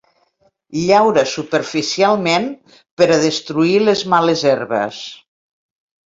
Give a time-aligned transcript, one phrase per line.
[0.83, 2.47] Llaura superficialment
[3.01, 5.03] per a destruir les males herbes.